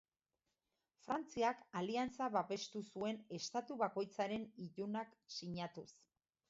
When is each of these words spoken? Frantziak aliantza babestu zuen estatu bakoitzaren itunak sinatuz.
Frantziak 1.07 1.61
aliantza 1.83 2.31
babestu 2.37 2.81
zuen 2.95 3.23
estatu 3.41 3.81
bakoitzaren 3.87 4.53
itunak 4.69 5.19
sinatuz. 5.39 5.89